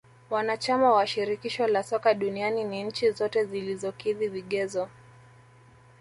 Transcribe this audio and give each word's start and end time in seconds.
Wanachama 0.29 0.91
wa 0.91 1.07
shirikisho 1.07 1.67
la 1.67 1.83
soka 1.83 2.13
duniani 2.13 2.63
ni 2.63 2.83
nchi 2.83 3.11
zote 3.11 3.45
zilizokidhi 3.45 4.27
vigezo 4.27 4.87